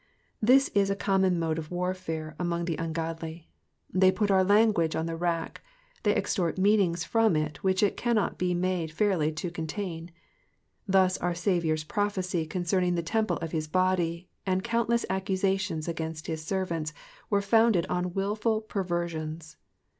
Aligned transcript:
"*^ 0.01 0.03
This 0.41 0.69
is 0.73 0.89
a 0.89 0.95
common 0.95 1.37
mode 1.37 1.59
of 1.59 1.69
warfare 1.69 2.35
among 2.39 2.65
the 2.65 2.75
ungodly. 2.77 3.51
They 3.93 4.11
put 4.11 4.31
our 4.31 4.43
language 4.43 4.95
on 4.95 5.05
the 5.05 5.15
rack, 5.15 5.61
they 6.01 6.15
extort 6.15 6.57
meanings 6.57 7.03
from 7.03 7.35
it 7.35 7.63
which 7.63 7.83
it 7.83 7.97
cannot 7.97 8.39
be 8.39 8.55
made 8.55 8.91
fairly 8.91 9.31
to 9.33 9.51
contain. 9.51 10.09
Thus 10.87 11.19
our 11.19 11.35
Saviour's 11.35 11.83
prophecy 11.83 12.47
concerning 12.47 12.95
the 12.95 13.03
temple 13.03 13.37
of 13.43 13.51
his 13.51 13.67
body, 13.67 14.27
and 14.43 14.63
countless 14.63 15.05
accusations 15.07 15.87
against 15.87 16.25
his 16.25 16.43
servants, 16.43 16.93
were 17.29 17.39
founded 17.39 17.85
on 17.85 18.15
wilful 18.15 18.59
perversions. 18.59 19.57